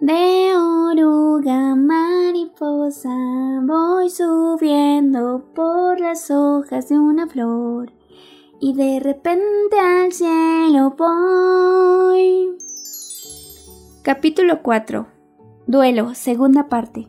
De 0.00 0.54
oruga 0.54 1.74
mariposa 1.74 3.16
voy 3.62 4.10
subiendo 4.10 5.42
por 5.54 5.98
las 5.98 6.30
hojas 6.30 6.90
de 6.90 6.98
una 6.98 7.26
flor 7.26 7.90
y 8.60 8.74
de 8.74 9.00
repente 9.00 9.80
al 9.80 10.12
cielo 10.12 10.94
voy. 10.98 12.58
Capítulo 14.02 14.62
4. 14.62 15.06
Duelo, 15.66 16.14
segunda 16.14 16.68
parte. 16.68 17.08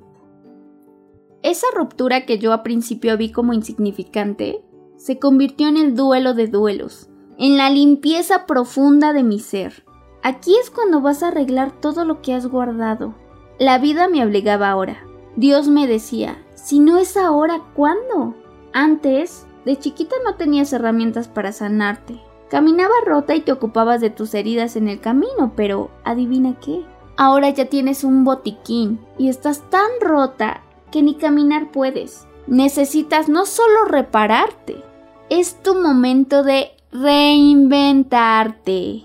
Esa 1.44 1.68
ruptura 1.76 2.26
que 2.26 2.40
yo 2.40 2.54
a 2.54 2.64
principio 2.64 3.18
vi 3.18 3.34
como 3.34 3.52
insignificante 3.52 4.64
se 4.96 5.20
convirtió 5.20 5.68
en 5.68 5.76
el 5.76 5.94
duelo 5.94 6.34
de 6.34 6.48
duelos, 6.48 7.10
en 7.38 7.58
la 7.58 7.70
limpieza 7.70 8.46
profunda 8.46 9.12
de 9.12 9.24
mi 9.24 9.40
ser. 9.40 9.84
Aquí 10.24 10.56
es 10.58 10.70
cuando 10.70 11.02
vas 11.02 11.24
a 11.24 11.30
arreglar 11.30 11.72
todo 11.72 12.06
lo 12.06 12.22
que 12.22 12.34
has 12.34 12.48
guardado. 12.48 13.14
La 13.60 13.78
vida 13.78 14.08
me 14.08 14.26
obligaba 14.26 14.70
ahora. 14.70 15.04
Dios 15.36 15.68
me 15.68 15.88
decía, 15.88 16.44
si 16.56 16.80
no 16.80 16.98
es 16.98 17.18
ahora, 17.18 17.62
¿cuándo? 17.74 18.36
Antes, 18.74 19.46
de 19.66 19.78
chiquita 19.78 20.16
no 20.24 20.36
tenías 20.36 20.74
herramientas 20.74 21.28
para 21.28 21.52
sanarte. 21.52 22.20
Caminaba 22.50 22.94
rota 23.06 23.36
y 23.36 23.42
te 23.42 23.52
ocupabas 23.52 24.02
de 24.02 24.10
tus 24.10 24.34
heridas 24.34 24.76
en 24.76 24.88
el 24.88 25.00
camino, 25.00 25.54
pero 25.56 25.92
adivina 26.04 26.60
qué. 26.60 26.86
Ahora 27.18 27.50
ya 27.50 27.66
tienes 27.66 28.04
un 28.04 28.24
botiquín 28.24 29.00
y 29.18 29.30
estás 29.30 29.70
tan 29.70 29.90
rota 30.00 30.62
que 30.92 31.02
ni 31.02 31.16
caminar 31.16 31.72
puedes. 31.72 32.28
Necesitas 32.48 33.28
no 33.28 33.46
solo 33.46 33.86
repararte, 33.86 34.84
es 35.30 35.62
tu 35.62 35.76
momento 35.76 36.44
de 36.44 36.72
reinventarte. 36.92 39.04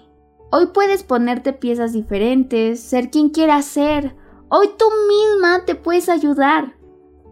Hoy 0.54 0.66
puedes 0.66 1.02
ponerte 1.02 1.54
piezas 1.54 1.94
diferentes, 1.94 2.78
ser 2.78 3.10
quien 3.10 3.30
quieras 3.30 3.64
ser. 3.64 4.14
Hoy 4.50 4.68
tú 4.78 4.84
misma 5.08 5.64
te 5.64 5.74
puedes 5.74 6.10
ayudar. 6.10 6.76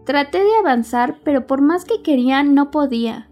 Traté 0.07 0.39
de 0.39 0.55
avanzar, 0.57 1.19
pero 1.23 1.45
por 1.45 1.61
más 1.61 1.85
que 1.85 2.01
quería 2.01 2.41
no 2.41 2.71
podía. 2.71 3.29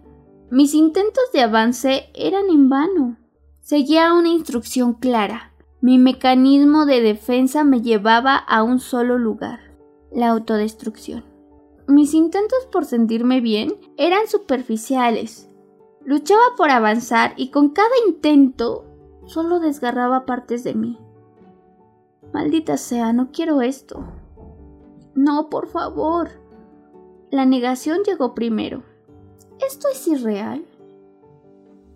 Mis 0.52 0.76
intentos 0.76 1.24
de 1.34 1.42
avance 1.42 2.12
eran 2.14 2.52
en 2.52 2.70
vano. 2.70 3.18
Seguía 3.62 4.14
una 4.14 4.30
instrucción 4.30 4.94
clara. 4.94 5.54
Mi 5.82 5.98
mecanismo 5.98 6.86
de 6.86 7.02
defensa 7.02 7.64
me 7.64 7.82
llevaba 7.82 8.36
a 8.36 8.62
un 8.62 8.80
solo 8.80 9.18
lugar, 9.18 9.60
la 10.12 10.28
autodestrucción. 10.30 11.26
Mis 11.88 12.14
intentos 12.14 12.68
por 12.72 12.86
sentirme 12.86 13.42
bien 13.42 13.74
eran 13.98 14.28
superficiales. 14.28 15.50
Luchaba 16.06 16.44
por 16.56 16.70
avanzar 16.70 17.34
y 17.38 17.50
con 17.50 17.70
cada 17.70 17.90
intento 18.08 18.86
solo 19.30 19.60
desgarraba 19.60 20.26
partes 20.26 20.64
de 20.64 20.74
mí. 20.74 20.98
Maldita 22.34 22.78
sea, 22.78 23.14
no 23.14 23.32
quiero 23.32 23.62
esto. 23.62 24.04
No, 25.14 25.50
por 25.50 25.68
favor. 25.68 26.30
La 27.30 27.46
negación 27.46 28.00
llegó 28.04 28.34
primero. 28.34 28.84
¿Esto 29.66 29.88
es 29.90 30.08
irreal? 30.08 30.66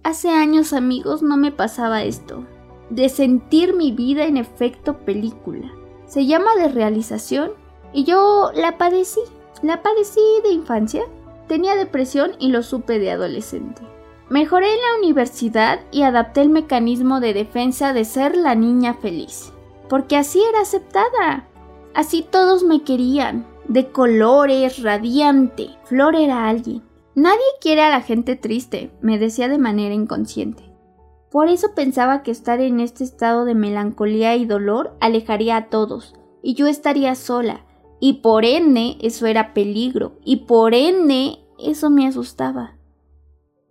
Hace 0.03 0.29
años, 0.29 0.73
amigos, 0.73 1.23
no 1.23 1.35
me 1.37 1.51
pasaba 1.51 2.03
esto. 2.03 2.45
De 2.91 3.09
sentir 3.09 3.75
mi 3.75 3.91
vida 3.91 4.25
en 4.25 4.37
efecto 4.37 4.99
película. 4.99 5.71
Se 6.05 6.27
llama 6.27 6.55
desrealización 6.57 7.51
y 7.93 8.03
yo 8.03 8.51
la 8.53 8.77
padecí. 8.77 9.21
La 9.63 9.81
padecí 9.81 10.21
de 10.43 10.51
infancia. 10.51 11.03
Tenía 11.47 11.75
depresión 11.75 12.33
y 12.37 12.49
lo 12.49 12.61
supe 12.61 12.99
de 12.99 13.11
adolescente. 13.11 13.81
Mejoré 14.29 14.73
en 14.73 14.79
la 14.79 14.97
universidad 14.99 15.79
y 15.91 16.03
adapté 16.03 16.41
el 16.41 16.49
mecanismo 16.49 17.19
de 17.19 17.33
defensa 17.33 17.93
de 17.93 18.05
ser 18.05 18.37
la 18.37 18.55
niña 18.55 18.93
feliz, 18.93 19.51
porque 19.89 20.15
así 20.15 20.41
era 20.49 20.61
aceptada. 20.61 21.47
Así 21.93 22.25
todos 22.29 22.63
me 22.63 22.83
querían, 22.83 23.45
de 23.67 23.91
colores, 23.91 24.81
radiante. 24.81 25.69
Flor 25.83 26.15
era 26.15 26.47
alguien. 26.47 26.83
Nadie 27.15 27.43
quiere 27.61 27.83
a 27.83 27.89
la 27.89 28.01
gente 28.01 28.35
triste, 28.35 28.91
me 29.01 29.19
decía 29.19 29.47
de 29.47 29.59
manera 29.59 29.93
inconsciente. 29.93 30.63
Por 31.29 31.47
eso 31.47 31.75
pensaba 31.75 32.23
que 32.23 32.31
estar 32.31 32.59
en 32.59 32.79
este 32.79 33.03
estado 33.03 33.45
de 33.45 33.55
melancolía 33.55 34.35
y 34.35 34.45
dolor 34.45 34.95
alejaría 34.99 35.57
a 35.57 35.69
todos, 35.69 36.15
y 36.41 36.53
yo 36.55 36.67
estaría 36.67 37.13
sola, 37.15 37.65
y 37.99 38.21
por 38.21 38.45
ende 38.45 38.97
eso 39.01 39.25
era 39.25 39.53
peligro, 39.53 40.13
y 40.23 40.45
por 40.45 40.73
ende 40.73 41.39
eso 41.59 41.89
me 41.89 42.07
asustaba. 42.07 42.77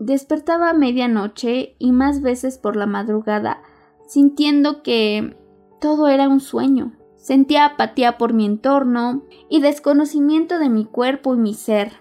Despertaba 0.05 0.71
a 0.71 0.73
medianoche 0.73 1.77
y 1.79 1.93
más 1.93 2.23
veces 2.23 2.59
por 2.59 2.75
la 2.75 2.87
madrugada, 2.87 3.63
sintiendo 4.09 4.83
que 4.83 5.37
todo 5.81 6.09
era 6.09 6.29
un 6.29 6.41
sueño. 6.41 6.91
Sentía 7.15 7.67
apatía 7.67 8.19
por 8.19 8.33
mi 8.33 8.45
entorno 8.45 9.23
y 9.49 9.61
desconocimiento 9.61 10.59
de 10.59 10.71
mi 10.71 10.87
cuerpo 10.87 11.37
y 11.37 11.39
mi 11.39 11.55
ser. 11.55 11.93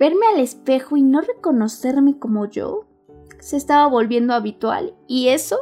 Verme 0.00 0.26
al 0.34 0.40
espejo 0.40 0.96
y 0.96 1.04
no 1.04 1.20
reconocerme 1.20 2.18
como 2.18 2.50
yo 2.50 2.86
se 3.38 3.56
estaba 3.56 3.86
volviendo 3.86 4.34
habitual 4.34 4.94
y 5.06 5.28
eso 5.28 5.58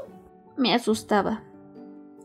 me 0.57 0.73
asustaba. 0.73 1.43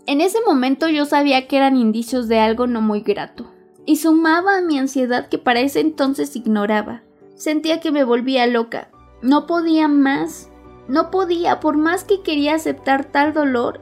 En 0.05 0.21
ese 0.21 0.37
momento 0.45 0.87
yo 0.87 1.03
sabía 1.03 1.45
que 1.49 1.57
eran 1.57 1.75
indicios 1.75 2.29
de 2.29 2.39
algo 2.39 2.67
no 2.67 2.79
muy 2.79 3.01
grato 3.01 3.51
y 3.85 3.97
sumaba 3.97 4.59
a 4.59 4.61
mi 4.61 4.79
ansiedad 4.79 5.27
que 5.27 5.39
para 5.39 5.59
ese 5.59 5.81
entonces 5.81 6.37
ignoraba. 6.37 7.01
Sentía 7.35 7.81
que 7.81 7.91
me 7.91 8.05
volvía 8.05 8.47
loca 8.47 8.91
no 9.21 9.47
podía 9.47 9.87
más. 9.87 10.49
No 10.87 11.11
podía, 11.11 11.59
por 11.59 11.75
más 11.77 12.03
que 12.03 12.21
quería 12.21 12.55
aceptar 12.55 13.05
tal 13.05 13.33
dolor, 13.33 13.81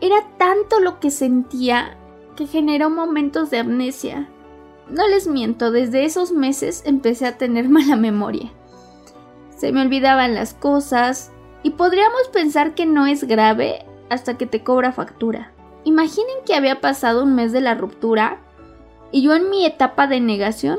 era 0.00 0.16
tanto 0.36 0.80
lo 0.80 1.00
que 1.00 1.10
sentía 1.10 1.96
que 2.36 2.46
generó 2.46 2.90
momentos 2.90 3.50
de 3.50 3.58
amnesia. 3.58 4.28
No 4.88 5.06
les 5.08 5.26
miento, 5.26 5.70
desde 5.70 6.04
esos 6.04 6.32
meses 6.32 6.82
empecé 6.84 7.26
a 7.26 7.38
tener 7.38 7.68
mala 7.70 7.96
memoria. 7.96 8.52
Se 9.56 9.72
me 9.72 9.80
olvidaban 9.80 10.34
las 10.34 10.54
cosas 10.54 11.30
y 11.62 11.70
podríamos 11.70 12.28
pensar 12.32 12.74
que 12.74 12.84
no 12.84 13.06
es 13.06 13.24
grave 13.24 13.86
hasta 14.10 14.36
que 14.36 14.46
te 14.46 14.62
cobra 14.62 14.92
factura. 14.92 15.52
Imaginen 15.84 16.36
que 16.44 16.54
había 16.54 16.80
pasado 16.80 17.22
un 17.22 17.34
mes 17.34 17.52
de 17.52 17.60
la 17.60 17.74
ruptura 17.74 18.40
y 19.10 19.22
yo 19.22 19.34
en 19.34 19.50
mi 19.50 19.64
etapa 19.64 20.06
de 20.06 20.20
negación 20.20 20.78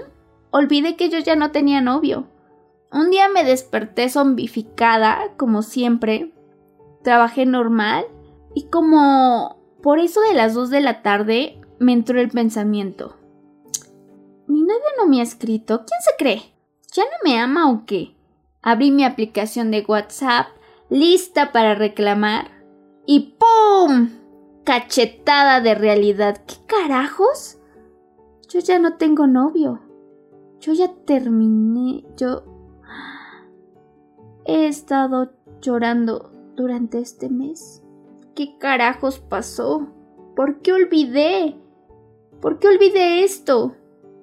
olvidé 0.51 0.95
que 0.95 1.09
yo 1.09 1.19
ya 1.19 1.35
no 1.35 1.51
tenía 1.51 1.81
novio. 1.81 2.27
Un 2.93 3.09
día 3.09 3.27
me 3.27 3.43
desperté 3.43 4.07
zombificada, 4.07 5.33
como 5.35 5.63
siempre. 5.63 6.31
Trabajé 7.01 7.45
normal 7.47 8.05
y 8.53 8.67
como 8.67 9.57
por 9.81 9.99
eso 9.99 10.21
de 10.21 10.33
las 10.33 10.53
2 10.53 10.69
de 10.69 10.81
la 10.81 11.01
tarde 11.01 11.59
me 11.79 11.91
entró 11.91 12.19
el 12.19 12.29
pensamiento. 12.29 13.17
Mi 14.47 14.61
novio 14.61 14.85
no 14.97 15.07
me 15.07 15.19
ha 15.19 15.23
escrito. 15.23 15.79
¿Quién 15.85 16.01
se 16.01 16.11
cree? 16.17 16.53
¿Ya 16.93 17.03
no 17.03 17.29
me 17.29 17.39
ama 17.39 17.71
o 17.71 17.85
qué? 17.85 18.15
Abrí 18.61 18.91
mi 18.91 19.03
aplicación 19.03 19.71
de 19.71 19.83
WhatsApp, 19.85 20.47
lista 20.89 21.51
para 21.51 21.73
reclamar, 21.73 22.51
y 23.05 23.35
¡pum! 23.39 24.11
Cachetada 24.63 25.59
de 25.59 25.75
realidad. 25.75 26.43
¿Qué 26.45 26.55
carajos? 26.67 27.57
Yo 28.47 28.59
ya 28.59 28.77
no 28.79 28.97
tengo 28.97 29.27
novio. 29.27 29.81
Yo 30.59 30.73
ya 30.73 30.93
terminé. 31.05 32.05
Yo 32.15 32.52
He 34.45 34.67
estado 34.67 35.31
llorando 35.61 36.31
durante 36.55 36.99
este 36.99 37.29
mes. 37.29 37.81
¿Qué 38.35 38.57
carajos 38.57 39.19
pasó? 39.19 39.87
¿Por 40.35 40.59
qué 40.61 40.73
olvidé? 40.73 41.55
¿Por 42.41 42.59
qué 42.59 42.67
olvidé 42.67 43.23
esto? 43.23 43.75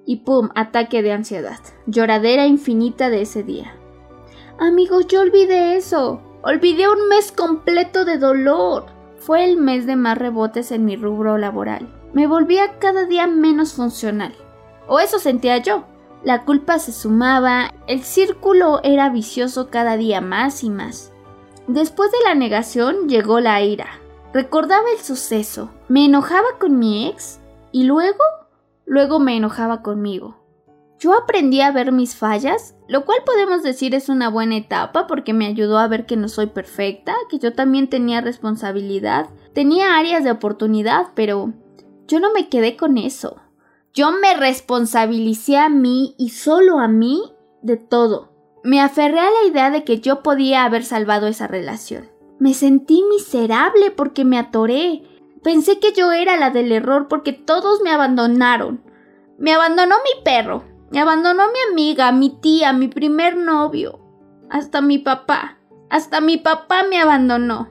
Y 0.05 0.17
pum, 0.17 0.49
ataque 0.53 1.01
de 1.01 1.11
ansiedad. 1.11 1.59
Lloradera 1.87 2.45
infinita 2.45 3.09
de 3.09 3.21
ese 3.21 3.41
día. 3.41 3.75
Amigos, 4.59 5.07
yo 5.07 5.21
olvidé 5.21 5.75
eso. 5.75 6.21
Olvidé 6.43 6.87
un 6.87 7.07
mes 7.07 7.31
completo 7.31 8.05
de 8.05 8.19
dolor. 8.19 8.85
Fue 9.17 9.43
el 9.43 9.57
mes 9.57 9.87
de 9.87 9.95
más 9.95 10.19
rebotes 10.19 10.71
en 10.71 10.85
mi 10.85 10.97
rubro 10.97 11.39
laboral. 11.39 11.91
Me 12.13 12.27
volvía 12.27 12.77
cada 12.77 13.05
día 13.05 13.25
menos 13.25 13.73
funcional. 13.73 14.35
O 14.87 14.99
eso 14.99 15.17
sentía 15.17 15.57
yo. 15.57 15.85
La 16.23 16.45
culpa 16.45 16.77
se 16.77 16.91
sumaba, 16.91 17.73
el 17.87 18.03
círculo 18.03 18.79
era 18.83 19.09
vicioso 19.09 19.69
cada 19.69 19.97
día 19.97 20.21
más 20.21 20.63
y 20.63 20.69
más. 20.69 21.11
Después 21.67 22.11
de 22.11 22.17
la 22.25 22.35
negación 22.35 23.09
llegó 23.09 23.39
la 23.39 23.61
ira. 23.61 23.87
Recordaba 24.33 24.85
el 24.95 25.03
suceso, 25.03 25.71
me 25.89 26.05
enojaba 26.05 26.47
con 26.59 26.77
mi 26.77 27.07
ex 27.07 27.39
y 27.71 27.83
luego, 27.85 28.23
luego 28.85 29.19
me 29.19 29.35
enojaba 29.35 29.81
conmigo. 29.81 30.37
Yo 30.99 31.15
aprendí 31.15 31.61
a 31.61 31.71
ver 31.71 31.91
mis 31.91 32.15
fallas, 32.15 32.75
lo 32.87 33.05
cual 33.05 33.23
podemos 33.25 33.63
decir 33.63 33.95
es 33.95 34.07
una 34.07 34.29
buena 34.29 34.57
etapa 34.57 35.07
porque 35.07 35.33
me 35.33 35.47
ayudó 35.47 35.79
a 35.79 35.87
ver 35.87 36.05
que 36.05 36.15
no 36.15 36.27
soy 36.29 36.45
perfecta, 36.45 37.15
que 37.27 37.39
yo 37.39 37.53
también 37.53 37.89
tenía 37.89 38.21
responsabilidad, 38.21 39.27
tenía 39.53 39.97
áreas 39.97 40.23
de 40.23 40.29
oportunidad, 40.29 41.07
pero 41.15 41.53
yo 42.07 42.19
no 42.19 42.31
me 42.31 42.49
quedé 42.49 42.77
con 42.77 42.99
eso. 42.99 43.41
Yo 43.93 44.11
me 44.13 44.35
responsabilicé 44.35 45.57
a 45.57 45.67
mí 45.67 46.15
y 46.17 46.29
solo 46.29 46.79
a 46.79 46.87
mí 46.87 47.33
de 47.61 47.75
todo. 47.75 48.31
Me 48.63 48.79
aferré 48.79 49.19
a 49.19 49.29
la 49.29 49.49
idea 49.49 49.69
de 49.69 49.83
que 49.83 49.99
yo 49.99 50.23
podía 50.23 50.63
haber 50.63 50.85
salvado 50.85 51.27
esa 51.27 51.47
relación. 51.47 52.09
Me 52.39 52.53
sentí 52.53 53.03
miserable 53.09 53.91
porque 53.91 54.23
me 54.23 54.37
atoré. 54.37 55.03
Pensé 55.43 55.79
que 55.79 55.91
yo 55.91 56.13
era 56.13 56.37
la 56.37 56.51
del 56.51 56.71
error 56.71 57.07
porque 57.09 57.33
todos 57.33 57.81
me 57.81 57.91
abandonaron. 57.91 58.81
Me 59.37 59.53
abandonó 59.53 59.95
mi 59.97 60.23
perro, 60.23 60.63
me 60.89 61.01
abandonó 61.01 61.43
mi 61.47 61.71
amiga, 61.71 62.11
mi 62.13 62.29
tía, 62.29 62.71
mi 62.71 62.87
primer 62.87 63.35
novio, 63.35 63.99
hasta 64.49 64.81
mi 64.81 64.99
papá. 64.99 65.57
Hasta 65.89 66.21
mi 66.21 66.37
papá 66.37 66.83
me 66.89 66.97
abandonó. 66.97 67.67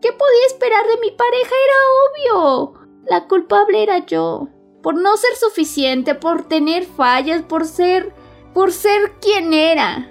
¿Qué 0.00 0.12
podía 0.12 0.46
esperar 0.46 0.84
de 0.86 1.00
mi 1.00 1.10
pareja? 1.10 1.54
Era 1.64 2.36
obvio. 2.36 2.74
La 3.06 3.26
culpable 3.26 3.82
era 3.82 4.06
yo. 4.06 4.48
Por 4.86 4.94
no 4.94 5.16
ser 5.16 5.34
suficiente, 5.34 6.14
por 6.14 6.44
tener 6.44 6.84
fallas, 6.84 7.42
por 7.42 7.66
ser... 7.66 8.14
por 8.54 8.70
ser 8.70 9.14
quien 9.20 9.52
era. 9.52 10.08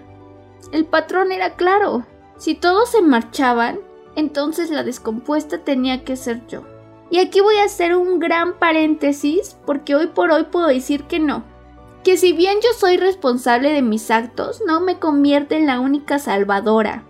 El 0.74 0.84
patrón 0.84 1.32
era 1.32 1.56
claro. 1.56 2.06
Si 2.38 2.56
todos 2.56 2.90
se 2.90 3.02
marchaban, 3.02 3.80
entonces 4.18 4.72
la 4.72 4.84
descompuesta 4.84 5.60
tenía 5.60 6.04
que 6.04 6.18
ser 6.18 6.46
yo. 6.48 6.64
Y 7.10 7.20
aquí 7.20 7.40
voy 7.40 7.56
a 7.56 7.64
hacer 7.64 7.96
un 7.96 8.20
gran 8.20 8.60
paréntesis 8.60 9.56
porque 9.66 9.96
hoy 9.96 10.08
por 10.08 10.30
hoy 10.32 10.44
puedo 10.52 10.68
decir 10.68 11.06
que 11.06 11.20
no. 11.22 11.46
Que 12.04 12.18
si 12.18 12.34
bien 12.34 12.58
yo 12.62 12.78
soy 12.78 12.98
responsable 12.98 13.72
de 13.72 13.82
mis 13.82 14.12
actos, 14.12 14.62
no 14.68 14.82
me 14.82 15.00
convierte 15.00 15.56
en 15.56 15.68
la 15.68 15.80
única 15.80 16.20
salvadora. 16.20 17.06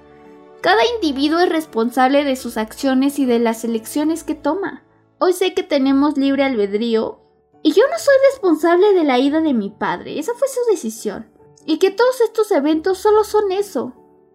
Cada 0.62 0.84
individuo 1.02 1.40
es 1.40 1.50
responsable 1.50 2.26
de 2.26 2.36
sus 2.36 2.58
acciones 2.58 3.18
y 3.18 3.26
de 3.26 3.40
las 3.40 3.64
elecciones 3.64 4.24
que 4.24 4.36
toma. 4.36 4.84
Hoy 5.18 5.34
sé 5.34 5.56
que 5.56 5.64
tenemos 5.64 6.16
libre 6.16 6.44
albedrío 6.44 7.25
y 7.66 7.72
yo 7.72 7.82
no 7.90 7.98
soy 7.98 8.14
responsable 8.30 8.94
de 8.94 9.04
la 9.04 9.18
ida 9.18 9.42
de 9.42 9.56
mi 9.56 9.72
padre, 9.72 10.20
esa 10.20 10.36
fue 10.36 10.48
su 10.48 10.60
decisión. 10.70 11.26
Y 11.66 11.80
que 11.80 11.90
todos 11.90 12.22
estos 12.22 12.52
eventos 12.52 13.00
solo 13.00 13.24
son 13.24 13.52
eso. 13.52 13.94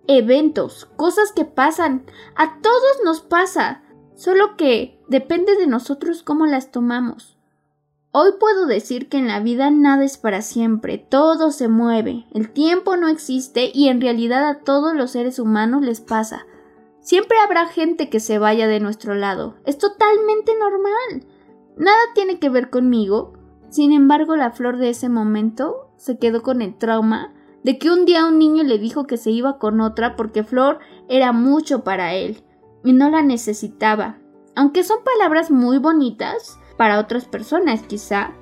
Eventos, 0.09 0.88
cosas 0.97 1.31
que 1.31 1.44
pasan, 1.44 2.06
a 2.35 2.61
todos 2.61 3.05
nos 3.05 3.21
pasa, 3.21 3.85
solo 4.17 4.56
que 4.56 5.00
depende 5.06 5.55
de 5.55 5.69
nosotros 5.69 6.25
cómo 6.25 6.47
las 6.47 6.73
tomamos. 6.73 7.38
Hoy 8.11 8.32
puedo 8.41 8.67
decir 8.67 9.09
que 9.09 9.19
en 9.19 9.29
la 9.29 9.38
vida 9.38 9.71
nada 9.71 10.03
es 10.03 10.19
para 10.19 10.43
siempre, 10.43 10.99
todo 10.99 11.53
se 11.53 11.69
mueve, 11.69 12.26
el 12.35 12.50
tiempo 12.50 12.97
no 12.97 13.06
existe 13.06 13.71
y 13.73 13.91
en 13.91 14.00
realidad 14.00 14.44
a 14.49 14.65
todos 14.65 14.97
los 14.97 15.12
seres 15.12 15.38
humanos 15.38 15.83
les 15.83 16.00
pasa. 16.00 16.47
Siempre 17.00 17.38
habrá 17.38 17.67
gente 17.67 18.11
que 18.11 18.19
se 18.19 18.41
vaya 18.41 18.67
de 18.67 18.81
nuestro 18.81 19.15
lado, 19.15 19.55
es 19.67 19.79
totalmente 19.79 20.50
normal. 20.59 21.29
Nada 21.76 22.00
tiene 22.14 22.38
que 22.38 22.50
ver 22.50 22.70
conmigo. 22.70 23.32
Sin 23.69 23.93
embargo, 23.93 24.37
la 24.37 24.50
flor 24.50 24.78
de 24.78 24.90
ese 24.90 25.08
momento 25.08 25.90
se 25.96 26.19
quedó 26.19 26.43
con 26.43 26.62
el 26.62 26.76
trauma 26.76 27.34
de 27.62 27.78
que 27.78 27.90
un 27.90 28.06
día 28.06 28.26
un 28.26 28.38
niño 28.38 28.62
le 28.62 28.78
dijo 28.78 29.06
que 29.06 29.17
se 29.17 29.31
iba 29.31 29.58
con 29.58 29.81
otra 29.81 30.17
porque 30.17 30.44
Flor 30.44 30.78
era 31.08 31.32
mucho 31.32 31.84
para 31.84 32.14
él 32.14 32.43
y 32.84 32.93
no 32.93 33.11
la 33.11 33.22
necesitaba. 33.22 34.19
Aunque 34.56 34.82
son 34.82 34.99
palabras 35.05 35.50
muy 35.50 35.78
bonitas, 35.78 36.58
para 36.76 36.99
otras 36.99 37.26
personas 37.26 37.82
quizá, 37.82 38.32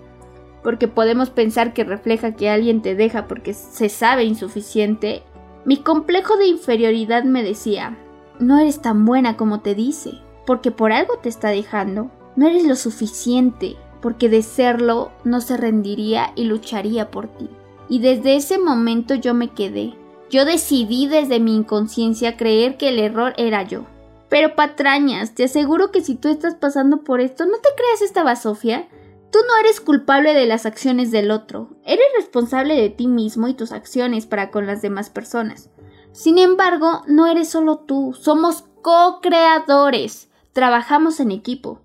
porque 0.62 0.86
podemos 0.86 1.31
pensar 1.31 1.72
que 1.72 1.84
refleja 1.84 2.34
que 2.34 2.48
alguien 2.48 2.82
te 2.82 2.94
deja 2.94 3.26
porque 3.26 3.52
se 3.52 3.88
sabe 3.88 4.24
insuficiente, 4.24 5.22
mi 5.64 5.78
complejo 5.78 6.36
de 6.36 6.46
inferioridad 6.46 7.24
me 7.24 7.42
decía, 7.42 7.98
no 8.38 8.58
eres 8.58 8.81
tan 8.81 9.04
buena 9.04 9.36
como 9.36 9.60
te 9.60 9.74
dice, 9.74 10.12
porque 10.46 10.70
por 10.70 10.92
algo 10.92 11.19
te 11.19 11.28
está 11.28 11.48
dejando, 11.48 12.10
no 12.38 12.46
eres 12.46 12.62
lo 12.69 12.76
suficiente, 12.76 13.75
porque 14.00 14.29
de 14.29 14.43
serlo 14.43 15.11
no 15.25 15.40
se 15.40 15.56
rendiría 15.56 16.31
y 16.37 16.44
lucharía 16.44 17.11
por 17.11 17.26
ti. 17.26 17.50
Y 17.88 17.99
desde 17.99 18.37
ese 18.37 18.58
momento 18.58 19.17
yo 19.17 19.35
me 19.35 19.49
quedé. 19.49 19.96
Yo 20.31 20.44
decidí 20.44 21.08
desde 21.08 21.40
mi 21.40 21.56
inconsciencia 21.56 22.37
creer 22.37 22.76
que 22.76 22.90
el 22.90 23.00
error 23.00 23.35
era 23.38 23.64
yo. 23.64 23.87
Pero 24.29 24.55
patrañas, 24.55 25.35
te 25.35 25.43
aseguro 25.43 25.90
que 25.90 26.00
si 26.00 26.14
tú 26.14 26.29
estás 26.29 26.55
pasando 26.55 27.02
por 27.02 27.20
esto, 27.20 27.44
no 27.44 27.56
te 27.56 27.70
creas 27.76 28.02
esta 28.02 28.23
basofia. 28.23 28.88
Tú 29.32 29.41
no 29.49 29.58
eres 29.58 29.81
culpable 29.81 30.32
de 30.32 30.46
las 30.46 30.64
acciones 30.64 31.11
del 31.11 31.32
otro, 31.32 31.70
eres 31.84 32.06
responsable 32.17 32.76
de 32.76 32.88
ti 32.88 33.08
mismo 33.08 33.49
y 33.49 33.55
tus 33.55 33.73
acciones 33.73 34.26
para 34.26 34.52
con 34.52 34.64
las 34.64 34.81
demás 34.81 35.11
personas. 35.11 35.70
Sin 36.12 36.38
embargo, 36.38 37.02
no 37.08 37.26
eres 37.26 37.49
solo 37.49 37.79
tú, 37.79 38.17
somos 38.17 38.62
co-creadores, 38.81 40.29
trabajamos 40.52 41.19
en 41.19 41.32
equipo. 41.32 41.81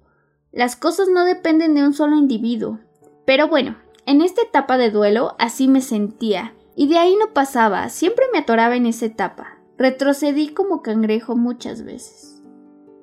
Las 0.54 0.76
cosas 0.76 1.10
no 1.10 1.26
dependen 1.26 1.74
de 1.74 1.84
un 1.84 1.94
solo 1.94 2.16
individuo. 2.16 2.80
Pero 3.26 3.48
bueno, 3.48 3.76
en 4.06 4.22
esta 4.22 4.44
etapa 4.44 4.78
de 4.78 4.92
duelo 4.92 5.36
así 5.40 5.68
me 5.68 5.82
sentía, 5.82 6.54
y 6.76 6.88
de 6.88 6.98
ahí 6.98 7.16
no 7.20 7.34
pasaba, 7.34 7.90
siempre 7.90 8.26
me 8.32 8.40
atoraba 8.40 8.76
en 8.76 8.86
esa 8.86 9.06
etapa. 9.06 9.58
Retrocedí 9.78 10.50
como 10.50 10.82
cangrejo 10.82 11.36
muchas 11.36 11.84
veces. 11.84 12.42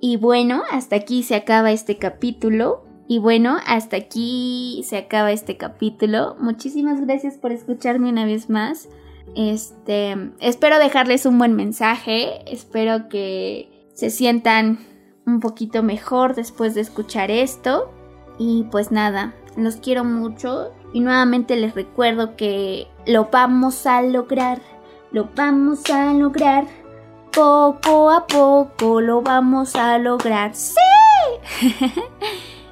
Y 0.00 0.16
bueno, 0.16 0.62
hasta 0.70 0.96
aquí 0.96 1.22
se 1.22 1.34
acaba 1.34 1.72
este 1.72 1.98
capítulo. 1.98 2.84
Y 3.06 3.18
bueno, 3.18 3.58
hasta 3.66 3.96
aquí 3.96 4.82
se 4.84 4.96
acaba 4.96 5.32
este 5.32 5.56
capítulo. 5.56 6.36
Muchísimas 6.38 7.00
gracias 7.00 7.36
por 7.36 7.52
escucharme 7.52 8.08
una 8.08 8.24
vez 8.24 8.48
más. 8.48 8.88
Este, 9.36 10.16
espero 10.40 10.78
dejarles 10.78 11.26
un 11.26 11.38
buen 11.38 11.54
mensaje. 11.54 12.50
Espero 12.50 13.08
que 13.08 13.88
se 13.94 14.10
sientan 14.10 14.78
un 15.30 15.40
poquito 15.40 15.82
mejor 15.82 16.34
después 16.34 16.74
de 16.74 16.80
escuchar 16.80 17.30
esto. 17.30 17.90
Y 18.38 18.64
pues 18.70 18.90
nada, 18.90 19.34
los 19.56 19.76
quiero 19.76 20.04
mucho. 20.04 20.72
Y 20.92 21.00
nuevamente 21.00 21.56
les 21.56 21.74
recuerdo 21.74 22.36
que 22.36 22.88
lo 23.06 23.28
vamos 23.30 23.86
a 23.86 24.02
lograr. 24.02 24.60
Lo 25.12 25.28
vamos 25.36 25.88
a 25.90 26.12
lograr. 26.12 26.66
Poco 27.32 28.10
a 28.10 28.26
poco 28.26 29.00
lo 29.00 29.22
vamos 29.22 29.76
a 29.76 29.98
lograr. 29.98 30.54
¡Sí! 30.54 30.74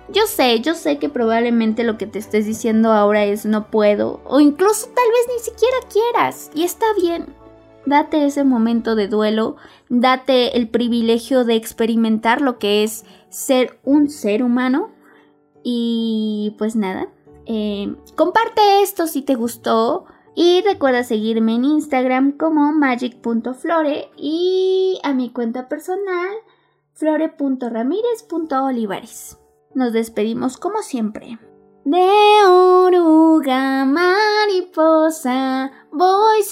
yo 0.09 0.27
sé, 0.27 0.61
yo 0.61 0.75
sé 0.75 0.99
que 0.99 1.09
probablemente 1.09 1.85
lo 1.85 1.97
que 1.97 2.07
te 2.07 2.19
estés 2.19 2.47
diciendo 2.47 2.93
ahora 2.93 3.25
es 3.25 3.47
no 3.47 3.71
puedo. 3.71 4.21
O 4.25 4.41
incluso 4.41 4.87
tal 4.87 5.05
vez 5.09 5.37
ni 5.37 5.41
siquiera 5.45 5.77
quieras. 5.93 6.51
Y 6.55 6.65
está 6.65 6.87
bien. 7.01 7.38
Date 7.89 8.25
ese 8.27 8.45
momento 8.45 8.95
de 8.95 9.09
duelo. 9.09 9.57
Date 9.89 10.59
el 10.59 10.69
privilegio 10.69 11.47
de 11.47 11.55
experimentar 11.55 12.43
lo 12.43 12.59
que 12.59 12.85
es 12.85 13.07
ser 13.31 13.81
un 13.83 14.11
ser 14.11 14.43
humano. 14.43 14.91
Y 15.63 16.55
pues 16.59 16.77
nada. 16.77 17.09
Eh, 17.47 17.97
comparte 18.15 18.83
esto 18.83 19.07
si 19.07 19.23
te 19.23 19.37
gustó. 19.37 20.05
Y 20.35 20.61
recuerda 20.63 21.03
seguirme 21.03 21.55
en 21.55 21.65
Instagram 21.65 22.33
como 22.33 22.73
magic.flore 22.73 24.11
y 24.17 25.01
a 25.03 25.15
mi 25.15 25.31
cuenta 25.31 25.67
personal 25.69 26.29
flore.ramírez.olivares. 26.93 29.39
Nos 29.75 29.95
despedimos 29.95 30.59
como 30.59 30.83
siempre. 30.83 31.39
De 31.85 32.07
oruga 32.47 33.87
mariposa 33.87 35.71
voy 35.91 36.43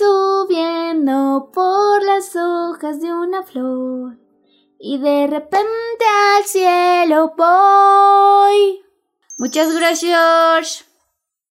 por 1.53 2.03
las 2.03 2.35
hojas 2.37 3.00
de 3.00 3.12
una 3.12 3.43
flor 3.43 4.17
y 4.79 4.99
de 4.99 5.26
repente 5.26 6.05
al 6.37 6.45
cielo 6.45 7.35
voy. 7.37 8.83
Muchas 9.37 9.75
gracias. 9.75 10.87